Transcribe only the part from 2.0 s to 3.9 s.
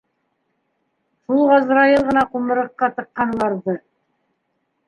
ғына ҡумырыҡҡа тыҡҡан уларҙы.